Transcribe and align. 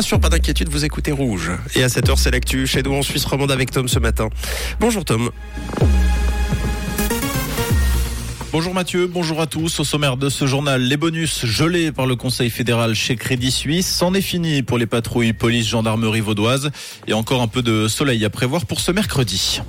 rassure, 0.00 0.18
pas 0.18 0.30
d'inquiétude, 0.30 0.70
vous 0.70 0.86
écoutez 0.86 1.12
Rouge. 1.12 1.50
Et 1.74 1.82
à 1.82 1.90
cette 1.90 2.08
heure, 2.08 2.18
c'est 2.18 2.30
l'actu 2.30 2.66
chez 2.66 2.82
nous 2.82 2.94
en 2.94 3.02
Suisse 3.02 3.26
romande 3.26 3.50
avec 3.50 3.70
Tom 3.70 3.86
ce 3.86 3.98
matin. 3.98 4.30
Bonjour 4.80 5.04
Tom. 5.04 5.30
Bonjour 8.50 8.72
Mathieu, 8.72 9.06
bonjour 9.06 9.42
à 9.42 9.46
tous. 9.46 9.78
Au 9.78 9.84
sommaire 9.84 10.16
de 10.16 10.30
ce 10.30 10.46
journal, 10.46 10.80
les 10.80 10.96
bonus 10.96 11.44
gelés 11.44 11.92
par 11.92 12.06
le 12.06 12.16
Conseil 12.16 12.48
fédéral 12.48 12.94
chez 12.94 13.16
Crédit 13.16 13.50
Suisse. 13.50 13.94
C'en 13.94 14.14
est 14.14 14.22
fini 14.22 14.62
pour 14.62 14.78
les 14.78 14.86
patrouilles 14.86 15.34
police 15.34 15.68
gendarmerie 15.68 16.20
vaudoise 16.20 16.70
et 17.06 17.12
encore 17.12 17.42
un 17.42 17.48
peu 17.48 17.60
de 17.60 17.86
soleil 17.86 18.24
à 18.24 18.30
prévoir 18.30 18.64
pour 18.64 18.80
ce 18.80 18.92
mercredi. 18.92 19.60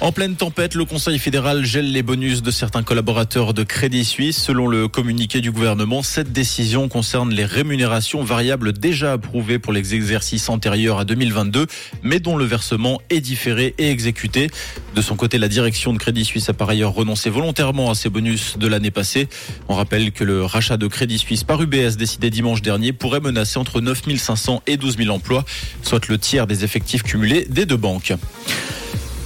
En 0.00 0.12
pleine 0.12 0.36
tempête, 0.36 0.76
le 0.76 0.84
Conseil 0.84 1.18
fédéral 1.18 1.64
gèle 1.64 1.90
les 1.90 2.04
bonus 2.04 2.40
de 2.40 2.52
certains 2.52 2.84
collaborateurs 2.84 3.52
de 3.52 3.64
Crédit 3.64 4.04
Suisse. 4.04 4.40
Selon 4.40 4.68
le 4.68 4.86
communiqué 4.86 5.40
du 5.40 5.50
gouvernement, 5.50 6.04
cette 6.04 6.32
décision 6.32 6.88
concerne 6.88 7.34
les 7.34 7.44
rémunérations 7.44 8.22
variables 8.22 8.72
déjà 8.72 9.14
approuvées 9.14 9.58
pour 9.58 9.72
les 9.72 9.96
exercices 9.96 10.48
antérieurs 10.50 11.00
à 11.00 11.04
2022, 11.04 11.66
mais 12.04 12.20
dont 12.20 12.36
le 12.36 12.44
versement 12.44 13.02
est 13.10 13.20
différé 13.20 13.74
et 13.78 13.90
exécuté. 13.90 14.50
De 14.94 15.02
son 15.02 15.16
côté, 15.16 15.36
la 15.36 15.48
direction 15.48 15.92
de 15.92 15.98
Crédit 15.98 16.24
Suisse 16.24 16.48
a 16.48 16.54
par 16.54 16.68
ailleurs 16.68 16.94
renoncé 16.94 17.28
volontairement 17.28 17.90
à 17.90 17.96
ces 17.96 18.08
bonus 18.08 18.56
de 18.56 18.68
l'année 18.68 18.92
passée. 18.92 19.28
On 19.68 19.74
rappelle 19.74 20.12
que 20.12 20.22
le 20.22 20.44
rachat 20.44 20.76
de 20.76 20.86
Crédit 20.86 21.18
Suisse 21.18 21.42
par 21.42 21.60
UBS 21.60 21.96
décidé 21.96 22.30
dimanche 22.30 22.62
dernier 22.62 22.92
pourrait 22.92 23.18
menacer 23.18 23.58
entre 23.58 23.80
9 23.80 24.16
500 24.16 24.62
et 24.68 24.76
12 24.76 24.96
000 24.96 25.10
emplois, 25.10 25.44
soit 25.82 26.06
le 26.06 26.18
tiers 26.18 26.46
des 26.46 26.62
effectifs 26.62 27.02
cumulés 27.02 27.46
des 27.50 27.66
deux 27.66 27.76
banques. 27.76 28.14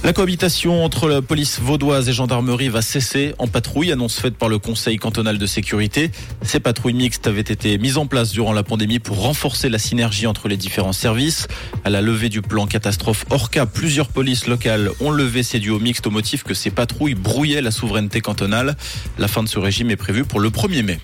La 0.05 0.11
cohabitation 0.11 0.83
entre 0.83 1.07
la 1.07 1.21
police 1.21 1.61
vaudoise 1.61 2.09
et 2.09 2.13
gendarmerie 2.13 2.67
va 2.67 2.81
cesser 2.81 3.33
en 3.39 3.47
patrouille, 3.47 3.93
annonce 3.93 4.19
faite 4.19 4.35
par 4.35 4.49
le 4.49 4.59
Conseil 4.59 4.97
cantonal 4.97 5.37
de 5.37 5.45
sécurité. 5.45 6.11
Ces 6.41 6.59
patrouilles 6.59 6.93
mixtes 6.93 7.25
avaient 7.25 7.39
été 7.39 7.77
mises 7.77 7.97
en 7.97 8.05
place 8.05 8.31
durant 8.33 8.51
la 8.51 8.63
pandémie 8.63 8.99
pour 8.99 9.21
renforcer 9.21 9.69
la 9.69 9.79
synergie 9.79 10.27
entre 10.27 10.49
les 10.49 10.57
différents 10.57 10.91
services. 10.91 11.47
À 11.85 11.89
la 11.89 12.01
levée 12.01 12.27
du 12.27 12.41
plan 12.41 12.67
catastrophe 12.67 13.23
Orca, 13.29 13.65
plusieurs 13.65 14.09
polices 14.09 14.45
locales 14.47 14.91
ont 14.99 15.09
levé 15.09 15.41
ces 15.41 15.59
duos 15.59 15.79
mixtes 15.79 16.05
au 16.05 16.11
motif 16.11 16.43
que 16.43 16.53
ces 16.53 16.69
patrouilles 16.69 17.15
brouillaient 17.15 17.61
la 17.61 17.71
souveraineté 17.71 18.19
cantonale. 18.19 18.75
La 19.17 19.29
fin 19.29 19.41
de 19.41 19.47
ce 19.47 19.57
régime 19.57 19.89
est 19.89 19.95
prévue 19.95 20.25
pour 20.25 20.41
le 20.41 20.49
1er 20.49 20.83
mai. 20.83 20.99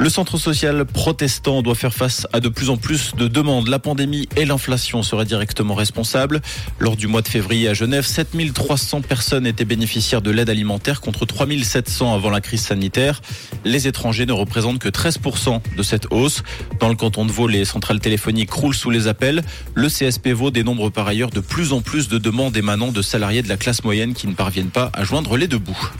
Le 0.00 0.08
centre 0.08 0.38
social 0.38 0.86
protestant 0.86 1.60
doit 1.60 1.74
faire 1.74 1.92
face 1.92 2.26
à 2.32 2.40
de 2.40 2.48
plus 2.48 2.70
en 2.70 2.78
plus 2.78 3.14
de 3.16 3.28
demandes. 3.28 3.68
La 3.68 3.78
pandémie 3.78 4.30
et 4.34 4.46
l'inflation 4.46 5.02
seraient 5.02 5.26
directement 5.26 5.74
responsables. 5.74 6.40
Lors 6.78 6.96
du 6.96 7.06
mois 7.06 7.20
de 7.20 7.28
février 7.28 7.68
à 7.68 7.74
Genève, 7.74 8.06
7300 8.06 9.02
personnes 9.02 9.46
étaient 9.46 9.66
bénéficiaires 9.66 10.22
de 10.22 10.30
l'aide 10.30 10.48
alimentaire 10.48 11.02
contre 11.02 11.26
3700 11.26 12.14
avant 12.14 12.30
la 12.30 12.40
crise 12.40 12.62
sanitaire. 12.62 13.20
Les 13.66 13.88
étrangers 13.88 14.24
ne 14.24 14.32
représentent 14.32 14.78
que 14.78 14.88
13% 14.88 15.60
de 15.76 15.82
cette 15.82 16.06
hausse. 16.10 16.44
Dans 16.80 16.88
le 16.88 16.96
canton 16.96 17.26
de 17.26 17.30
Vaud, 17.30 17.46
les 17.46 17.66
centrales 17.66 18.00
téléphoniques 18.00 18.52
roulent 18.52 18.74
sous 18.74 18.88
les 18.88 19.06
appels. 19.06 19.42
Le 19.74 19.88
CSP 19.88 20.28
Vaud 20.28 20.50
dénombre 20.50 20.90
par 20.90 21.08
ailleurs 21.08 21.28
de 21.28 21.40
plus 21.40 21.74
en 21.74 21.82
plus 21.82 22.08
de 22.08 22.16
demandes 22.16 22.56
émanant 22.56 22.90
de 22.90 23.02
salariés 23.02 23.42
de 23.42 23.50
la 23.50 23.58
classe 23.58 23.84
moyenne 23.84 24.14
qui 24.14 24.28
ne 24.28 24.32
parviennent 24.32 24.70
pas 24.70 24.90
à 24.94 25.04
joindre 25.04 25.36
les 25.36 25.46
deux 25.46 25.58
bouts. 25.58 25.90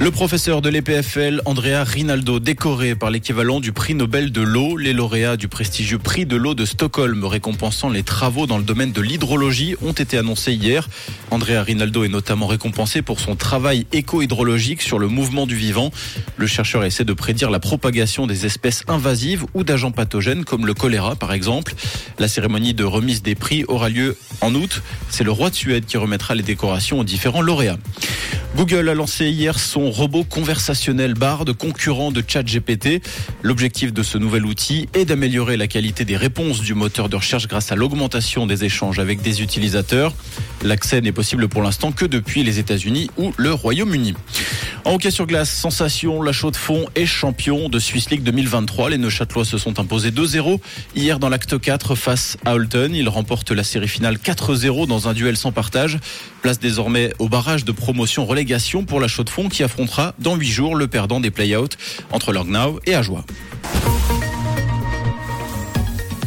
Le 0.00 0.10
professeur 0.10 0.62
de 0.62 0.70
l'EPFL, 0.70 1.42
Andrea 1.44 1.84
Rinaldo, 1.84 2.40
décoré 2.40 2.94
par 2.94 3.10
l'équivalent 3.10 3.60
du 3.60 3.72
prix 3.72 3.94
Nobel 3.94 4.32
de 4.32 4.40
l'eau, 4.40 4.78
les 4.78 4.94
lauréats 4.94 5.36
du 5.36 5.46
prestigieux 5.46 5.98
prix 5.98 6.24
de 6.24 6.36
l'eau 6.36 6.54
de 6.54 6.64
Stockholm 6.64 7.22
récompensant 7.26 7.90
les 7.90 8.02
travaux 8.02 8.46
dans 8.46 8.56
le 8.56 8.64
domaine 8.64 8.92
de 8.92 9.02
l'hydrologie 9.02 9.76
ont 9.82 9.92
été 9.92 10.16
annoncés 10.16 10.54
hier. 10.54 10.88
Andrea 11.30 11.62
Rinaldo 11.62 12.02
est 12.02 12.08
notamment 12.08 12.46
récompensé 12.46 13.02
pour 13.02 13.20
son 13.20 13.36
travail 13.36 13.86
éco-hydrologique 13.92 14.80
sur 14.80 14.98
le 14.98 15.06
mouvement 15.06 15.46
du 15.46 15.54
vivant. 15.54 15.90
Le 16.38 16.46
chercheur 16.46 16.82
essaie 16.84 17.04
de 17.04 17.12
prédire 17.12 17.50
la 17.50 17.60
propagation 17.60 18.26
des 18.26 18.46
espèces 18.46 18.84
invasives 18.88 19.44
ou 19.52 19.64
d'agents 19.64 19.92
pathogènes 19.92 20.46
comme 20.46 20.64
le 20.64 20.72
choléra 20.72 21.14
par 21.14 21.34
exemple. 21.34 21.74
La 22.18 22.26
cérémonie 22.26 22.72
de 22.72 22.84
remise 22.84 23.20
des 23.22 23.34
prix 23.34 23.66
aura 23.68 23.90
lieu 23.90 24.16
en 24.40 24.54
août. 24.54 24.80
C'est 25.10 25.24
le 25.24 25.30
roi 25.30 25.50
de 25.50 25.56
Suède 25.56 25.84
qui 25.84 25.98
remettra 25.98 26.34
les 26.34 26.42
décorations 26.42 27.00
aux 27.00 27.04
différents 27.04 27.42
lauréats. 27.42 27.76
Google 28.56 28.88
a 28.88 28.94
lancé 28.94 29.26
hier 29.26 29.60
son 29.60 29.89
robot 29.90 30.24
conversationnel 30.24 31.14
Bard, 31.14 31.44
concurrent 31.58 32.12
de 32.12 32.22
ChatGPT. 32.26 33.02
L'objectif 33.42 33.92
de 33.92 34.02
ce 34.02 34.18
nouvel 34.18 34.46
outil 34.46 34.88
est 34.94 35.04
d'améliorer 35.04 35.56
la 35.56 35.66
qualité 35.66 36.04
des 36.04 36.16
réponses 36.16 36.60
du 36.60 36.74
moteur 36.74 37.08
de 37.08 37.16
recherche 37.16 37.48
grâce 37.48 37.72
à 37.72 37.76
l'augmentation 37.76 38.46
des 38.46 38.64
échanges 38.64 38.98
avec 38.98 39.22
des 39.22 39.42
utilisateurs. 39.42 40.14
L'accès 40.62 41.00
n'est 41.00 41.12
possible 41.12 41.48
pour 41.48 41.62
l'instant 41.62 41.92
que 41.92 42.04
depuis 42.04 42.42
les 42.42 42.58
États-Unis 42.58 43.10
ou 43.16 43.32
le 43.36 43.52
Royaume-Uni. 43.52 44.14
En 44.84 44.94
hockey 44.94 45.10
sur 45.10 45.26
glace, 45.26 45.50
sensation, 45.50 46.22
la 46.22 46.32
chaux 46.32 46.50
de 46.50 46.56
fond 46.56 46.86
est 46.94 47.04
champion 47.04 47.68
de 47.68 47.78
Swiss 47.78 48.08
League 48.08 48.22
2023. 48.22 48.90
Les 48.90 48.98
Neuchâtelois 48.98 49.44
se 49.44 49.58
sont 49.58 49.78
imposés 49.78 50.10
2-0 50.10 50.58
hier 50.96 51.18
dans 51.18 51.28
l'acte 51.28 51.60
4 51.60 51.94
face 51.94 52.38
à 52.46 52.54
Holton. 52.54 52.94
Ils 52.94 53.08
remportent 53.08 53.50
la 53.50 53.62
série 53.62 53.88
finale 53.88 54.16
4-0 54.16 54.86
dans 54.86 55.06
un 55.06 55.12
duel 55.12 55.36
sans 55.36 55.52
partage. 55.52 55.98
Place 56.40 56.58
désormais 56.58 57.12
au 57.18 57.28
barrage 57.28 57.66
de 57.66 57.72
promotion 57.72 58.24
relégation 58.24 58.84
pour 58.84 59.00
la 59.00 59.08
chaux 59.08 59.24
de 59.24 59.30
fond 59.30 59.50
qui 59.50 59.62
affrontera 59.62 60.14
dans 60.18 60.36
8 60.36 60.48
jours 60.48 60.74
le 60.74 60.88
perdant 60.88 61.20
des 61.20 61.30
play-outs 61.30 61.76
entre 62.10 62.32
Langnau 62.32 62.80
et 62.86 62.94
Ajoie. 62.94 63.24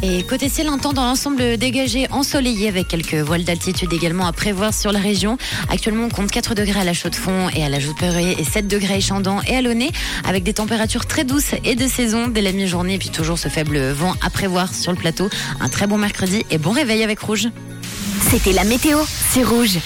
Et 0.06 0.22
côté 0.22 0.50
ciel, 0.50 0.68
un 0.68 0.76
temps 0.76 0.92
dans 0.92 1.06
l'ensemble 1.06 1.56
dégagé, 1.56 2.06
ensoleillé 2.10 2.68
avec 2.68 2.88
quelques 2.88 3.14
voiles 3.14 3.44
d'altitude 3.44 3.90
également 3.90 4.26
à 4.26 4.32
prévoir 4.32 4.74
sur 4.74 4.92
la 4.92 4.98
région. 4.98 5.38
Actuellement, 5.70 6.04
on 6.04 6.08
compte 6.10 6.30
4 6.30 6.54
degrés 6.54 6.80
à 6.80 6.84
la 6.84 6.92
Chaux-de-Fonds 6.92 7.48
et 7.56 7.64
à 7.64 7.70
la 7.70 7.80
Joute-Perrier 7.80 8.36
et 8.38 8.44
7 8.44 8.68
degrés 8.68 8.96
à 8.96 9.42
et 9.48 9.56
à 9.56 9.62
Launay 9.62 9.90
avec 10.26 10.42
des 10.42 10.52
températures 10.52 11.06
très 11.06 11.24
douces 11.24 11.54
et 11.64 11.74
de 11.74 11.88
saison 11.88 12.28
dès 12.28 12.42
la 12.42 12.52
mi-journée. 12.52 12.94
Et 12.94 12.98
puis 12.98 13.08
toujours 13.08 13.38
ce 13.38 13.48
faible 13.48 13.78
vent 13.92 14.14
à 14.20 14.28
prévoir 14.28 14.74
sur 14.74 14.92
le 14.92 14.98
plateau. 14.98 15.30
Un 15.60 15.70
très 15.70 15.86
bon 15.86 15.96
mercredi 15.96 16.44
et 16.50 16.58
bon 16.58 16.72
réveil 16.72 17.02
avec 17.02 17.20
Rouge. 17.20 17.48
C'était 18.30 18.52
la 18.52 18.64
météo, 18.64 18.98
c'est 19.30 19.42
Rouge. 19.42 19.78